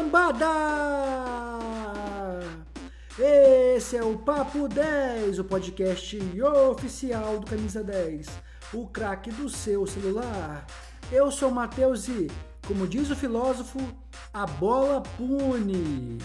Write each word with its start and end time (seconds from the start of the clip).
lambada! 0.00 0.46
Esse 3.18 3.98
é 3.98 4.02
o 4.02 4.16
Papo 4.16 4.66
10, 4.66 5.38
o 5.38 5.44
podcast 5.44 6.18
oficial 6.70 7.38
do 7.38 7.46
Camisa 7.46 7.84
10, 7.84 8.26
o 8.72 8.86
craque 8.86 9.30
do 9.30 9.48
seu 9.48 9.86
celular. 9.86 10.66
Eu 11.12 11.30
sou 11.30 11.50
Matheus 11.50 12.08
e, 12.08 12.28
como 12.66 12.86
diz 12.86 13.10
o 13.10 13.16
filósofo, 13.16 13.78
a 14.32 14.46
bola 14.46 15.02
pune. 15.18 16.16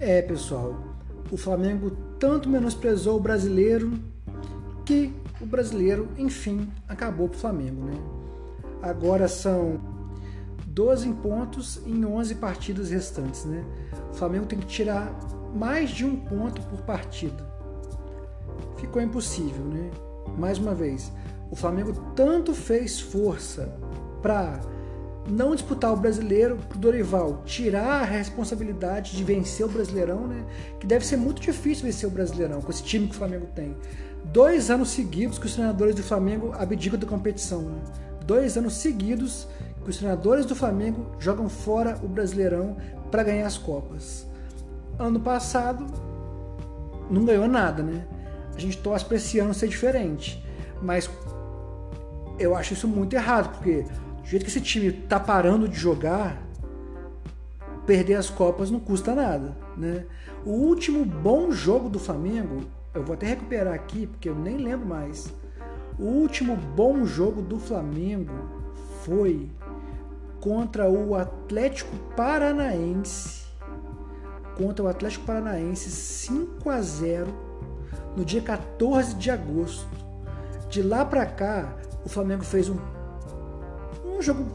É, 0.00 0.22
pessoal, 0.22 0.82
o 1.30 1.36
Flamengo 1.36 1.90
tanto 2.18 2.48
menosprezou 2.48 3.18
o 3.18 3.20
brasileiro 3.20 3.92
que 4.86 5.12
o 5.38 5.44
brasileiro, 5.44 6.08
enfim, 6.16 6.72
acabou 6.88 7.28
pro 7.28 7.38
Flamengo, 7.38 7.84
né? 7.84 7.92
Agora 8.80 9.28
são 9.28 9.78
12 10.64 11.12
pontos 11.22 11.82
em 11.86 12.02
11 12.02 12.34
partidas 12.36 12.88
restantes, 12.88 13.44
né? 13.44 13.62
O 14.10 14.14
Flamengo 14.14 14.46
tem 14.46 14.58
que 14.58 14.66
tirar 14.66 15.12
mais 15.54 15.90
de 15.90 16.06
um 16.06 16.16
ponto 16.16 16.62
por 16.62 16.80
partida. 16.80 17.46
Ficou 18.78 19.02
impossível, 19.02 19.66
né? 19.66 19.90
Mais 20.38 20.56
uma 20.56 20.74
vez, 20.74 21.12
o 21.50 21.56
Flamengo 21.56 21.92
tanto 22.16 22.54
fez 22.54 22.98
força 22.98 23.78
para 24.22 24.60
não 25.28 25.54
disputar 25.54 25.92
o 25.92 25.96
brasileiro 25.96 26.56
pro 26.68 26.78
Dorival 26.78 27.42
tirar 27.44 28.02
a 28.02 28.04
responsabilidade 28.04 29.16
de 29.16 29.22
vencer 29.22 29.66
o 29.66 29.68
Brasileirão, 29.68 30.26
né? 30.26 30.44
Que 30.78 30.86
deve 30.86 31.06
ser 31.06 31.16
muito 31.16 31.40
difícil 31.40 31.84
vencer 31.84 32.08
o 32.08 32.12
Brasileirão 32.12 32.60
com 32.60 32.70
esse 32.70 32.82
time 32.82 33.06
que 33.06 33.14
o 33.14 33.18
Flamengo 33.18 33.46
tem. 33.54 33.76
Dois 34.24 34.70
anos 34.70 34.90
seguidos 34.90 35.38
que 35.38 35.46
os 35.46 35.54
treinadores 35.54 35.94
do 35.94 36.02
Flamengo 36.02 36.52
abdicam 36.58 36.98
da 36.98 37.06
competição, 37.06 37.62
né? 37.62 37.80
Dois 38.24 38.56
anos 38.56 38.74
seguidos 38.74 39.46
que 39.82 39.90
os 39.90 39.96
treinadores 39.96 40.46
do 40.46 40.54
Flamengo 40.54 41.06
jogam 41.18 41.48
fora 41.48 41.98
o 42.02 42.08
Brasileirão 42.08 42.76
para 43.10 43.22
ganhar 43.22 43.46
as 43.46 43.58
Copas. 43.58 44.26
Ano 44.98 45.20
passado 45.20 45.86
não 47.10 47.24
ganhou 47.24 47.48
nada, 47.48 47.82
né? 47.82 48.06
A 48.54 48.58
gente 48.58 48.78
torce 48.78 49.04
para 49.04 49.16
esse 49.16 49.38
ano 49.38 49.54
ser 49.54 49.68
diferente, 49.68 50.44
mas 50.82 51.10
eu 52.38 52.54
acho 52.54 52.74
isso 52.74 52.86
muito 52.86 53.14
errado, 53.14 53.50
porque 53.56 53.84
jeito 54.30 54.44
que 54.44 54.50
esse 54.50 54.60
time 54.60 54.92
tá 54.92 55.18
parando 55.18 55.68
de 55.68 55.76
jogar, 55.76 56.40
perder 57.84 58.14
as 58.14 58.30
Copas 58.30 58.70
não 58.70 58.78
custa 58.78 59.12
nada, 59.12 59.56
né? 59.76 60.06
O 60.44 60.50
último 60.50 61.04
bom 61.04 61.50
jogo 61.50 61.88
do 61.88 61.98
Flamengo, 61.98 62.62
eu 62.94 63.02
vou 63.02 63.14
até 63.14 63.26
recuperar 63.26 63.74
aqui 63.74 64.06
porque 64.06 64.28
eu 64.28 64.34
nem 64.36 64.56
lembro 64.56 64.86
mais. 64.86 65.34
O 65.98 66.04
último 66.04 66.54
bom 66.54 67.04
jogo 67.04 67.42
do 67.42 67.58
Flamengo 67.58 68.32
foi 69.04 69.50
contra 70.40 70.88
o 70.88 71.16
Atlético 71.16 71.96
Paranaense. 72.16 73.46
Contra 74.56 74.84
o 74.84 74.88
Atlético 74.88 75.24
Paranaense 75.24 75.90
5 75.90 76.70
a 76.70 76.80
0 76.80 77.26
no 78.16 78.24
dia 78.24 78.40
14 78.40 79.16
de 79.16 79.28
agosto. 79.28 79.88
De 80.68 80.82
lá 80.82 81.04
para 81.04 81.26
cá, 81.26 81.76
o 82.04 82.08
Flamengo 82.08 82.44
fez 82.44 82.68
um 82.68 82.78
um 84.20 84.22
jogo 84.22 84.46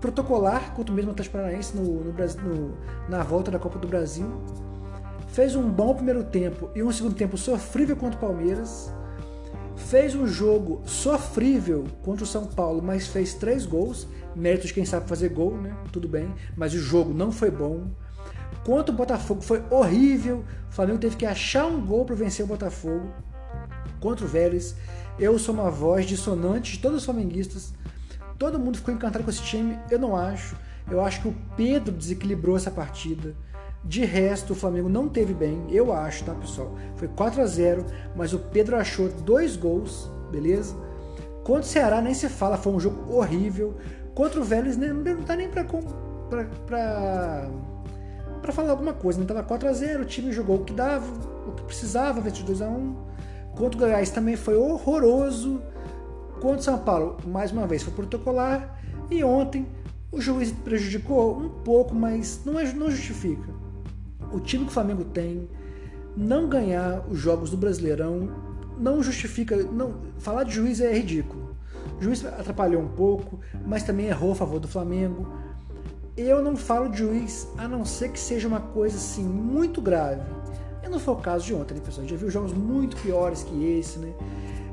protocolar 0.00 0.72
contra 0.74 0.90
o 0.90 0.96
mesmo 0.96 1.10
Atlético 1.10 1.36
Paranaense 1.36 1.76
no, 1.76 2.02
no, 2.02 2.12
no, 2.12 2.78
na 3.08 3.22
volta 3.22 3.50
da 3.50 3.58
Copa 3.58 3.78
do 3.78 3.86
Brasil. 3.86 4.26
Fez 5.28 5.54
um 5.54 5.70
bom 5.70 5.94
primeiro 5.94 6.24
tempo 6.24 6.70
e 6.74 6.82
um 6.82 6.90
segundo 6.90 7.14
tempo 7.14 7.36
sofrível 7.36 7.94
contra 7.94 8.16
o 8.16 8.20
Palmeiras. 8.20 8.90
Fez 9.76 10.14
um 10.14 10.26
jogo 10.26 10.82
sofrível 10.86 11.84
contra 12.02 12.24
o 12.24 12.26
São 12.26 12.46
Paulo, 12.46 12.82
mas 12.82 13.06
fez 13.06 13.34
três 13.34 13.66
gols. 13.66 14.08
Mérito 14.34 14.66
de 14.66 14.74
quem 14.74 14.84
sabe 14.84 15.08
fazer 15.08 15.28
gol, 15.28 15.56
né? 15.56 15.76
Tudo 15.92 16.08
bem. 16.08 16.32
Mas 16.56 16.72
o 16.72 16.78
jogo 16.78 17.12
não 17.12 17.30
foi 17.30 17.50
bom. 17.50 17.88
Contra 18.64 18.94
o 18.94 18.96
Botafogo 18.96 19.42
foi 19.42 19.62
horrível. 19.70 20.44
O 20.70 20.72
Flamengo 20.72 20.98
teve 20.98 21.16
que 21.16 21.26
achar 21.26 21.66
um 21.66 21.84
gol 21.84 22.04
para 22.04 22.16
vencer 22.16 22.44
o 22.44 22.48
Botafogo. 22.48 23.12
Contra 24.00 24.24
o 24.24 24.28
Vélez. 24.28 24.74
Eu 25.18 25.38
sou 25.38 25.54
uma 25.54 25.70
voz 25.70 26.06
dissonante 26.06 26.72
de 26.72 26.78
todos 26.78 26.98
os 26.98 27.04
flamenguistas 27.04 27.74
Todo 28.40 28.58
mundo 28.58 28.78
ficou 28.78 28.94
encantado 28.94 29.22
com 29.22 29.28
esse 29.28 29.42
time, 29.42 29.78
eu 29.90 29.98
não 29.98 30.16
acho. 30.16 30.56
Eu 30.90 31.04
acho 31.04 31.20
que 31.20 31.28
o 31.28 31.36
Pedro 31.58 31.92
desequilibrou 31.92 32.56
essa 32.56 32.70
partida. 32.70 33.34
De 33.84 34.02
resto, 34.02 34.54
o 34.54 34.56
Flamengo 34.56 34.88
não 34.88 35.10
teve 35.10 35.34
bem, 35.34 35.66
eu 35.68 35.92
acho, 35.92 36.24
tá, 36.24 36.34
pessoal? 36.34 36.74
Foi 36.96 37.06
4 37.06 37.42
a 37.42 37.44
0 37.44 37.84
mas 38.16 38.32
o 38.32 38.38
Pedro 38.38 38.76
achou 38.76 39.10
dois 39.10 39.56
gols, 39.56 40.10
beleza? 40.30 40.74
Contra 41.44 41.60
o 41.60 41.64
Ceará 41.64 42.00
nem 42.00 42.14
se 42.14 42.30
fala, 42.30 42.56
foi 42.56 42.72
um 42.72 42.80
jogo 42.80 43.14
horrível. 43.14 43.76
Contra 44.14 44.40
o 44.40 44.44
Vélez 44.44 44.74
não 44.74 45.20
dá 45.20 45.36
nem 45.36 45.50
pra, 45.50 45.62
pra, 45.62 46.44
pra, 46.66 47.50
pra 48.40 48.52
falar 48.52 48.70
alguma 48.70 48.94
coisa, 48.94 49.20
né? 49.20 49.26
Tava 49.26 49.42
4 49.42 49.68
a 49.68 49.72
0 49.74 50.02
o 50.02 50.06
time 50.06 50.32
jogou 50.32 50.56
o 50.56 50.64
que 50.64 50.72
dava, 50.72 51.04
o 51.46 51.52
que 51.52 51.62
precisava, 51.64 52.22
venceu 52.22 52.46
2 52.46 52.62
a 52.62 52.68
1 52.68 52.96
Contra 53.54 53.76
o 53.76 53.80
Goiás 53.80 54.08
também 54.08 54.34
foi 54.34 54.56
horroroso. 54.56 55.60
Contra 56.40 56.58
o 56.58 56.62
São 56.62 56.78
Paulo, 56.78 57.18
mais 57.26 57.52
uma 57.52 57.66
vez, 57.66 57.82
foi 57.82 57.92
protocolar. 57.92 58.80
E 59.10 59.22
ontem 59.22 59.66
o 60.10 60.20
juiz 60.20 60.50
prejudicou 60.50 61.38
um 61.38 61.48
pouco, 61.48 61.94
mas 61.94 62.40
não, 62.44 62.58
é, 62.58 62.72
não 62.72 62.90
justifica. 62.90 63.48
O 64.32 64.40
time 64.40 64.64
que 64.64 64.70
o 64.70 64.74
Flamengo 64.74 65.04
tem, 65.04 65.48
não 66.16 66.48
ganhar 66.48 67.04
os 67.08 67.18
jogos 67.18 67.50
do 67.50 67.56
Brasileirão, 67.56 68.30
não 68.78 69.02
justifica. 69.02 69.56
Não, 69.56 69.96
falar 70.18 70.44
de 70.44 70.52
juiz 70.52 70.80
é 70.80 70.92
ridículo. 70.92 71.54
O 71.98 72.02
juiz 72.02 72.24
atrapalhou 72.24 72.82
um 72.82 72.88
pouco, 72.88 73.40
mas 73.66 73.82
também 73.82 74.06
errou 74.06 74.32
a 74.32 74.34
favor 74.34 74.58
do 74.58 74.66
Flamengo. 74.66 75.30
Eu 76.16 76.42
não 76.42 76.56
falo 76.56 76.88
de 76.88 76.98
juiz 76.98 77.46
a 77.58 77.68
não 77.68 77.84
ser 77.84 78.10
que 78.10 78.18
seja 78.18 78.48
uma 78.48 78.60
coisa 78.60 78.96
assim 78.96 79.24
muito 79.24 79.80
grave. 79.80 80.22
E 80.82 80.88
não 80.88 80.98
foi 80.98 81.14
o 81.14 81.18
caso 81.18 81.44
de 81.44 81.54
ontem, 81.54 81.74
né, 81.74 81.80
pessoal? 81.84 82.06
Já 82.06 82.16
viu 82.16 82.30
jogos 82.30 82.52
muito 82.52 82.96
piores 82.96 83.42
que 83.42 83.78
esse, 83.78 83.98
né? 83.98 84.12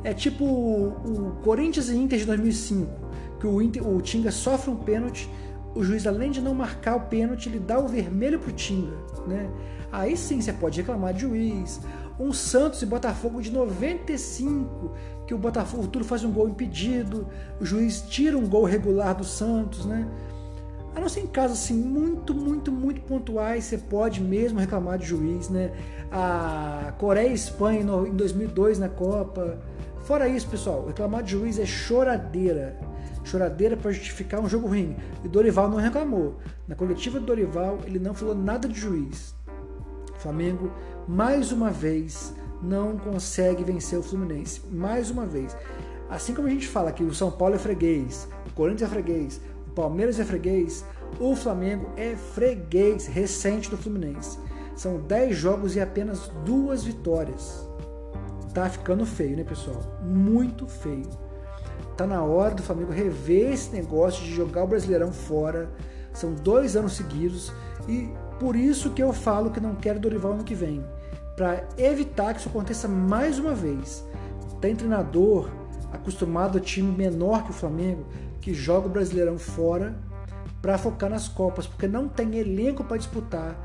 É 0.04 0.14
tipo 0.14 0.46
o 0.46 1.38
Corinthians 1.44 1.90
e 1.90 1.98
Inter 1.98 2.20
de 2.20 2.26
2005, 2.26 2.90
que 3.40 3.48
o, 3.48 3.62
Inter, 3.62 3.88
o 3.88 4.02
Tinga 4.02 4.32
sofre 4.32 4.70
um 4.72 4.76
pênalti, 4.76 5.30
o 5.76 5.84
juiz, 5.84 6.08
além 6.08 6.32
de 6.32 6.42
não 6.42 6.54
marcar 6.54 6.96
o 6.96 7.02
pênalti, 7.02 7.50
ele 7.50 7.60
dá 7.60 7.80
o 7.80 7.88
vermelho 7.88 8.40
pro 8.40 8.52
Tinga, 8.52 8.96
né? 9.28 9.50
Aí 9.92 10.18
sim 10.18 10.42
você 10.42 10.52
pode 10.52 10.80
reclamar 10.82 11.14
de 11.14 11.22
juiz. 11.22 11.80
Um 12.20 12.34
Santos 12.34 12.82
e 12.82 12.86
Botafogo 12.86 13.42
de 13.42 13.52
95, 13.52 14.92
que 15.28 15.34
o 15.34 15.38
Botafogo 15.38 15.88
tudo 15.88 16.04
faz 16.04 16.24
um 16.24 16.32
gol 16.32 16.50
impedido, 16.50 17.28
o 17.60 17.66
juiz 17.66 18.02
tira 18.02 18.38
um 18.38 18.48
gol 18.48 18.64
regular 18.64 19.16
do 19.16 19.24
Santos, 19.24 19.86
né? 19.86 20.08
A 20.98 21.00
não 21.00 21.08
ser 21.08 21.20
em 21.20 21.28
casos 21.28 21.60
assim 21.60 21.76
muito, 21.76 22.34
muito, 22.34 22.72
muito 22.72 23.02
pontuais, 23.02 23.66
você 23.66 23.78
pode 23.78 24.20
mesmo 24.20 24.60
reclamar 24.60 24.98
de 24.98 25.06
juiz, 25.06 25.48
né? 25.48 25.72
A 26.12 26.92
Coreia 26.98 27.28
e 27.30 27.34
Espanha 27.34 27.82
em 27.82 28.16
2002 28.16 28.80
na 28.80 28.90
Copa, 28.90 29.60
Fora 30.08 30.26
isso, 30.26 30.48
pessoal, 30.48 30.86
reclamar 30.88 31.22
de 31.22 31.32
juiz 31.32 31.60
é 31.60 31.66
choradeira. 31.66 32.80
Choradeira 33.26 33.76
para 33.76 33.92
justificar 33.92 34.40
um 34.40 34.48
jogo 34.48 34.70
ruim. 34.70 34.96
E 35.22 35.28
Dorival 35.28 35.70
não 35.70 35.78
reclamou. 35.78 36.38
Na 36.66 36.76
coletiva 36.76 37.20
do 37.20 37.26
Dorival, 37.26 37.80
ele 37.86 38.00
não 38.00 38.14
falou 38.14 38.34
nada 38.34 38.70
de 38.70 38.80
juiz. 38.80 39.36
O 40.16 40.18
Flamengo, 40.18 40.72
mais 41.10 41.52
uma 41.52 41.70
vez, 41.70 42.34
não 42.64 42.98
consegue 42.98 43.66
vencer 43.66 44.00
o 44.00 44.02
Fluminense. 44.02 44.62
Mais 44.72 45.12
uma 45.12 45.26
vez. 45.26 45.58
Assim 46.10 46.34
como 46.34 46.48
a 46.48 46.52
gente 46.52 46.68
fala 46.68 46.94
que 46.94 47.04
o 47.04 47.14
São 47.14 47.30
Paulo 47.30 47.56
é 47.56 47.60
freguês, 47.60 48.30
o 48.50 48.54
Corinthians 48.54 48.90
é 48.90 48.94
freguês, 48.94 49.42
Palmeiras 49.78 50.20
é 50.20 50.26
freguês, 50.26 50.84
o 51.20 51.36
Flamengo 51.36 51.92
é 51.96 52.16
freguês 52.16 53.06
recente 53.06 53.70
do 53.70 53.78
Fluminense. 53.78 54.40
São 54.76 55.00
10 55.00 55.38
jogos 55.38 55.76
e 55.76 55.80
apenas 55.80 56.30
duas 56.44 56.84
vitórias 56.84 57.68
tá 58.56 58.68
ficando 58.68 59.06
feio, 59.06 59.38
né, 59.38 59.44
pessoal? 59.44 59.80
Muito 60.04 60.66
feio. 60.66 61.08
Tá 61.96 62.08
na 62.08 62.24
hora 62.24 62.56
do 62.56 62.64
Flamengo 62.64 62.92
rever 62.92 63.54
esse 63.54 63.72
negócio 63.72 64.24
de 64.24 64.34
jogar 64.34 64.64
o 64.64 64.68
Brasileirão 64.68 65.12
fora. 65.12 65.70
São 66.12 66.34
dois 66.34 66.76
anos 66.76 66.94
seguidos 66.94 67.54
e 67.88 68.10
por 68.40 68.56
isso 68.56 68.90
que 68.90 69.04
eu 69.04 69.14
falo 69.14 69.52
que 69.52 69.60
não 69.60 69.76
quero 69.76 70.00
Dorival 70.00 70.32
ano 70.32 70.44
que 70.44 70.56
vem, 70.56 70.84
para 71.36 71.64
evitar 71.78 72.34
que 72.34 72.40
isso 72.40 72.50
aconteça 72.50 72.88
mais 72.88 73.38
uma 73.38 73.54
vez. 73.54 74.04
Tem 74.60 74.76
treinador 74.76 75.52
acostumado 75.92 76.58
a 76.58 76.62
time 76.62 76.92
menor 76.92 77.44
que 77.44 77.52
o 77.52 77.54
Flamengo, 77.54 78.08
que 78.42 78.54
joga 78.54 78.88
o 78.88 78.90
Brasileirão 78.90 79.38
fora 79.38 79.96
para 80.62 80.78
focar 80.78 81.10
nas 81.10 81.28
Copas, 81.28 81.68
porque 81.68 81.88
não 81.88 82.08
tem 82.08 82.36
elenco 82.38 82.84
para 82.84 82.98
disputar 82.98 83.56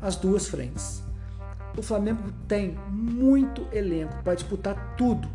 as 0.00 0.16
duas 0.16 0.48
frentes. 0.48 1.02
O 1.76 1.82
Flamengo 1.82 2.22
tem 2.46 2.76
muito 2.90 3.66
elenco 3.72 4.22
para 4.22 4.34
disputar 4.34 4.94
tudo, 4.96 5.28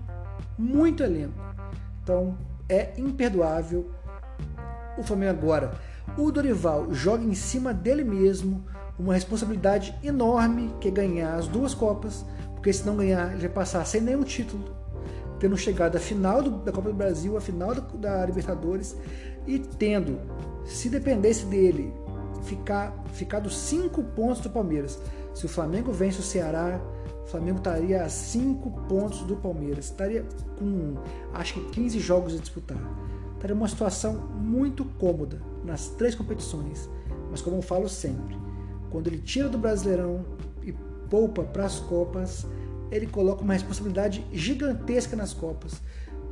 muito 0.57 1.03
elenco. 1.03 1.33
Então 2.03 2.37
é 2.69 2.93
imperdoável 2.97 3.89
o 4.97 5.03
Flamengo 5.03 5.31
agora. 5.31 5.73
O 6.17 6.31
Dorival 6.31 6.93
joga 6.93 7.23
em 7.23 7.33
cima 7.33 7.73
dele 7.73 8.03
mesmo, 8.03 8.63
uma 8.97 9.13
responsabilidade 9.13 9.95
enorme 10.03 10.73
que 10.79 10.87
é 10.87 10.91
ganhar 10.91 11.35
as 11.35 11.47
duas 11.47 11.73
Copas, 11.73 12.25
porque 12.55 12.71
se 12.73 12.85
não 12.85 12.97
ganhar, 12.97 13.31
ele 13.31 13.41
vai 13.41 13.49
passar 13.49 13.85
sem 13.85 14.01
nenhum 14.01 14.23
título, 14.23 14.63
tendo 15.39 15.57
chegado 15.57 15.95
à 15.95 15.99
final 15.99 16.41
do, 16.41 16.51
da 16.57 16.71
Copa 16.71 16.89
do 16.89 16.95
Brasil, 16.95 17.37
à 17.37 17.41
final 17.41 17.73
da, 17.73 17.81
da 17.81 18.25
Libertadores 18.25 18.95
e 19.45 19.59
tendo, 19.59 20.19
se 20.65 20.89
dependesse 20.89 21.45
dele, 21.45 21.93
ficar 22.43 22.93
ficado 23.13 23.49
cinco 23.49 24.03
pontos 24.03 24.41
do 24.41 24.49
Palmeiras. 24.49 24.99
Se 25.33 25.45
o 25.45 25.49
Flamengo 25.49 25.91
vence 25.91 26.19
o 26.19 26.23
Ceará, 26.23 26.81
o 27.23 27.27
Flamengo 27.27 27.57
estaria 27.57 28.03
a 28.03 28.09
cinco 28.09 28.71
pontos 28.87 29.21
do 29.21 29.35
Palmeiras, 29.35 29.85
estaria 29.85 30.25
com 30.57 30.95
acho 31.33 31.55
que 31.55 31.69
15 31.71 31.99
jogos 31.99 32.35
a 32.35 32.37
disputar. 32.37 32.77
Estaria 33.35 33.55
uma 33.55 33.67
situação 33.67 34.13
muito 34.41 34.83
cômoda 34.97 35.39
nas 35.63 35.89
três 35.89 36.15
competições. 36.15 36.89
Mas 37.29 37.41
como 37.41 37.57
eu 37.57 37.61
falo 37.61 37.87
sempre, 37.87 38.35
quando 38.89 39.07
ele 39.07 39.19
tira 39.19 39.47
do 39.49 39.57
Brasileirão 39.57 40.25
e 40.63 40.71
poupa 41.09 41.43
para 41.43 41.65
as 41.65 41.79
Copas, 41.79 42.47
ele 42.91 43.07
coloca 43.07 43.43
uma 43.43 43.53
responsabilidade 43.53 44.25
gigantesca 44.31 45.15
nas 45.15 45.33
Copas, 45.33 45.81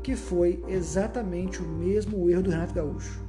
que 0.01 0.15
foi 0.15 0.63
exatamente 0.67 1.61
o 1.61 1.67
mesmo 1.67 2.29
erro 2.29 2.43
do 2.43 2.49
Renato 2.51 2.73
Gaúcho. 2.73 3.23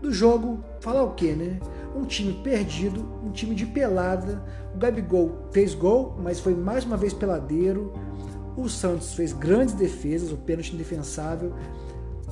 Do 0.00 0.12
jogo, 0.12 0.62
falar 0.80 1.02
o 1.04 1.14
que, 1.14 1.32
né? 1.32 1.60
Um 1.94 2.04
time 2.04 2.32
perdido, 2.42 3.06
um 3.24 3.30
time 3.30 3.54
de 3.54 3.64
pelada. 3.64 4.42
O 4.74 4.78
Gabigol 4.78 5.48
fez 5.52 5.74
gol, 5.74 6.16
mas 6.20 6.40
foi 6.40 6.54
mais 6.54 6.84
uma 6.84 6.96
vez 6.96 7.12
peladeiro. 7.12 7.92
O 8.56 8.68
Santos 8.68 9.14
fez 9.14 9.32
grandes 9.32 9.74
defesas, 9.74 10.32
o 10.32 10.36
pênalti 10.36 10.74
indefensável. 10.74 11.54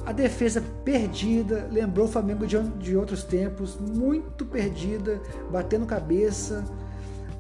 A 0.05 0.12
defesa 0.12 0.62
perdida, 0.85 1.69
lembrou 1.71 2.07
o 2.07 2.09
Flamengo 2.09 2.47
de, 2.47 2.61
de 2.79 2.97
outros 2.97 3.23
tempos, 3.23 3.79
muito 3.79 4.45
perdida, 4.47 5.21
batendo 5.51 5.87
cabeça. 5.87 6.65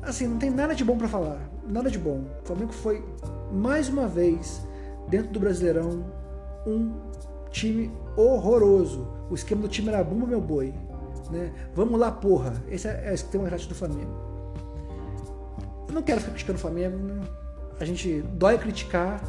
Assim, 0.02 0.26
não 0.26 0.38
tem 0.38 0.50
nada 0.50 0.74
de 0.74 0.84
bom 0.84 0.96
para 0.96 1.08
falar, 1.08 1.40
nada 1.66 1.90
de 1.90 1.98
bom. 1.98 2.24
O 2.42 2.46
Flamengo 2.46 2.72
foi 2.72 3.04
mais 3.52 3.88
uma 3.88 4.06
vez 4.06 4.66
dentro 5.08 5.30
do 5.32 5.40
Brasileirão 5.40 6.04
um 6.66 6.92
time 7.50 7.92
horroroso. 8.16 9.06
O 9.30 9.34
esquema 9.34 9.62
do 9.62 9.68
time 9.68 9.88
era 9.88 10.02
bumba 10.02 10.26
meu 10.26 10.40
boi, 10.40 10.74
né? 11.30 11.52
Vamos 11.74 11.98
lá, 11.98 12.10
porra. 12.10 12.54
Esse 12.68 12.88
é, 12.88 13.02
é 13.06 13.10
o 13.10 13.14
esquema 13.14 13.48
do 13.48 13.74
Flamengo. 13.74 14.30
Eu 15.88 15.94
não 15.94 16.02
quero 16.02 16.20
ficar 16.20 16.32
criticando 16.32 16.58
o 16.58 16.62
Flamengo, 16.62 16.96
né? 16.96 17.20
A 17.78 17.84
gente 17.84 18.22
dói 18.34 18.58
criticar. 18.58 19.22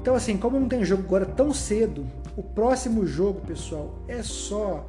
Então 0.00 0.14
assim, 0.14 0.36
como 0.36 0.58
não 0.58 0.68
tem 0.68 0.84
jogo 0.84 1.02
agora 1.04 1.26
tão 1.26 1.52
cedo, 1.52 2.06
o 2.36 2.42
próximo 2.42 3.06
jogo, 3.06 3.40
pessoal, 3.42 3.94
é 4.08 4.22
só 4.22 4.86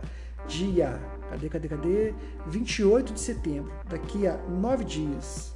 dia. 0.48 1.00
Cadê, 1.32 1.48
cadê, 1.48 1.68
cadê? 1.70 2.14
28 2.48 3.14
de 3.14 3.20
setembro, 3.22 3.72
daqui 3.90 4.28
a 4.28 4.38
nove 4.50 4.84
dias. 4.84 5.56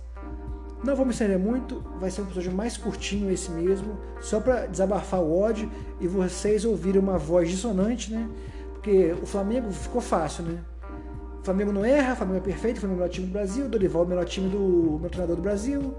Não 0.82 0.96
vou 0.96 1.06
me 1.06 1.12
estender 1.12 1.38
muito, 1.38 1.84
vai 2.00 2.10
ser 2.10 2.22
um 2.22 2.24
episódio 2.24 2.54
mais 2.54 2.78
curtinho 2.78 3.30
esse 3.30 3.52
mesmo, 3.52 3.98
só 4.22 4.40
para 4.40 4.68
desabafar 4.68 5.20
o 5.20 5.38
ódio 5.38 5.70
e 6.00 6.08
vocês 6.08 6.64
ouvirem 6.64 7.02
uma 7.02 7.18
voz 7.18 7.50
dissonante, 7.50 8.14
né? 8.14 8.30
Porque 8.72 9.14
o 9.22 9.26
Flamengo 9.26 9.70
ficou 9.70 10.00
fácil, 10.00 10.46
né? 10.46 10.60
O 11.42 11.44
Flamengo 11.44 11.74
não 11.74 11.84
erra, 11.84 12.14
o 12.14 12.16
Flamengo 12.16 12.38
é 12.38 12.42
perfeito, 12.42 12.78
o 12.78 12.80
Flamengo 12.80 13.02
é 13.02 13.04
o 13.04 13.08
melhor 13.08 13.14
time 13.14 13.28
do 13.28 13.34
Brasil, 13.34 13.66
o 13.66 13.70
Dorival 13.70 14.04
é 14.04 14.06
o 14.06 14.08
melhor 14.08 14.26
time 14.26 14.50
do 14.50 14.98
meu 15.02 15.10
treinador 15.10 15.36
do 15.36 15.42
Brasil. 15.42 15.94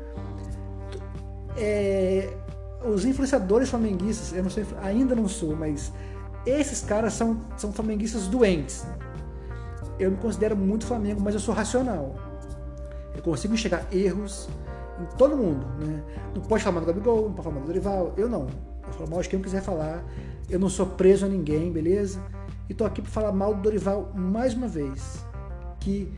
É, 1.59 2.33
os 2.83 3.05
influenciadores 3.05 3.69
flamenguistas, 3.69 4.33
eu 4.33 4.43
não 4.43 4.51
sei, 4.51 4.65
ainda 4.83 5.15
não 5.15 5.29
sou, 5.29 5.55
mas 5.55 5.93
esses 6.47 6.81
caras 6.81 7.13
são, 7.13 7.41
são 7.59 7.73
flamenguistas 7.73 8.27
doentes. 8.27 8.87
Eu 9.99 10.11
me 10.11 10.17
considero 10.17 10.57
muito 10.57 10.87
Flamengo, 10.87 11.21
mas 11.23 11.35
eu 11.35 11.41
sou 11.41 11.55
racional. 11.55 12.15
Eu 13.15 13.23
consigo 13.23 13.55
enxergar 13.55 13.87
erros 13.93 14.49
em 15.01 15.17
todo 15.17 15.37
mundo. 15.37 15.67
Né? 15.79 16.03
Não 16.35 16.43
pode 16.43 16.63
falar 16.63 16.75
mal 16.75 16.85
do 16.85 16.87
Gabigol, 16.87 17.23
não 17.29 17.33
pode 17.33 17.43
falar 17.43 17.55
mal 17.55 17.63
do 17.63 17.67
Dorival, 17.67 18.15
eu 18.17 18.29
não. 18.29 18.47
Eu 18.87 18.93
falo 18.93 19.11
mal 19.11 19.23
de 19.23 19.29
quem 19.29 19.39
eu 19.39 19.45
quiser 19.45 19.63
falar. 19.63 20.05
Eu 20.49 20.59
não 20.59 20.69
sou 20.69 20.87
preso 20.87 21.27
a 21.27 21.29
ninguém, 21.29 21.73
beleza? 21.73 22.23
E 22.69 22.75
tô 22.75 22.85
aqui 22.85 23.01
para 23.01 23.11
falar 23.11 23.33
mal 23.33 23.55
do 23.55 23.63
Dorival 23.63 24.13
mais 24.15 24.55
uma 24.55 24.69
vez. 24.69 25.25
Que 25.81 26.13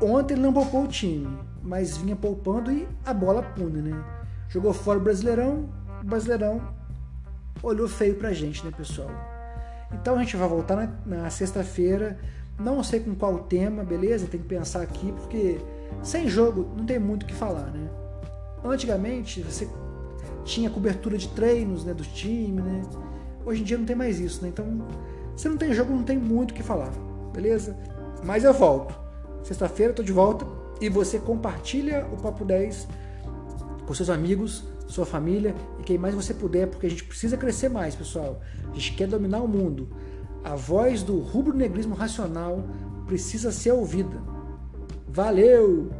ontem 0.00 0.34
ele 0.34 0.42
não 0.42 0.52
poupou 0.52 0.84
o 0.84 0.88
time, 0.88 1.38
mas 1.62 1.96
vinha 1.96 2.16
poupando 2.16 2.70
e 2.70 2.88
a 3.04 3.12
bola 3.12 3.42
pune, 3.42 3.82
né? 3.82 4.04
Jogou 4.48 4.72
fora 4.72 4.98
o 4.98 5.02
Brasileirão, 5.02 5.68
o 6.02 6.06
Brasileirão 6.06 6.60
olhou 7.62 7.88
feio 7.88 8.14
pra 8.16 8.32
gente, 8.32 8.64
né, 8.64 8.72
pessoal? 8.76 9.10
Então 9.92 10.16
a 10.16 10.18
gente 10.18 10.36
vai 10.36 10.48
voltar 10.48 10.76
na, 10.76 11.16
na 11.22 11.30
sexta-feira. 11.30 12.18
Não 12.58 12.82
sei 12.82 13.00
com 13.00 13.14
qual 13.14 13.38
tema, 13.40 13.82
beleza? 13.82 14.26
Tem 14.26 14.40
que 14.40 14.46
pensar 14.46 14.82
aqui, 14.82 15.12
porque 15.12 15.58
sem 16.02 16.28
jogo 16.28 16.68
não 16.76 16.84
tem 16.84 16.98
muito 16.98 17.24
o 17.24 17.26
que 17.26 17.34
falar, 17.34 17.70
né? 17.72 17.90
Antigamente 18.64 19.42
você 19.42 19.68
tinha 20.44 20.70
cobertura 20.70 21.18
de 21.18 21.28
treinos 21.28 21.84
né, 21.84 21.92
do 21.92 22.04
time, 22.04 22.62
né? 22.62 22.82
Hoje 23.44 23.62
em 23.62 23.64
dia 23.64 23.78
não 23.78 23.84
tem 23.84 23.96
mais 23.96 24.20
isso, 24.20 24.42
né? 24.42 24.48
Então, 24.48 24.86
se 25.36 25.48
não 25.48 25.56
tem 25.56 25.72
jogo, 25.72 25.92
não 25.92 26.04
tem 26.04 26.16
muito 26.16 26.52
o 26.52 26.54
que 26.54 26.62
falar, 26.62 26.90
beleza? 27.32 27.76
Mas 28.24 28.44
eu 28.44 28.52
volto. 28.52 28.94
Sexta-feira 29.42 29.92
eu 29.92 29.96
tô 29.96 30.02
de 30.02 30.12
volta 30.12 30.46
e 30.80 30.88
você 30.88 31.18
compartilha 31.18 32.06
o 32.12 32.16
Papo 32.16 32.44
10 32.44 32.88
com 33.86 33.92
seus 33.92 34.08
amigos 34.08 34.64
sua 34.86 35.04
família 35.06 35.54
e 35.80 35.82
quem 35.82 35.98
mais 35.98 36.14
você 36.14 36.32
puder, 36.32 36.68
porque 36.68 36.86
a 36.86 36.90
gente 36.90 37.04
precisa 37.04 37.36
crescer 37.36 37.68
mais, 37.68 37.94
pessoal. 37.94 38.40
A 38.70 38.74
gente 38.74 38.92
quer 38.92 39.08
dominar 39.08 39.40
o 39.40 39.48
mundo. 39.48 39.88
A 40.44 40.54
voz 40.54 41.02
do 41.02 41.18
rubro-negrismo 41.18 41.94
racional 41.94 42.62
precisa 43.06 43.50
ser 43.50 43.72
ouvida. 43.72 44.22
Valeu! 45.08 45.90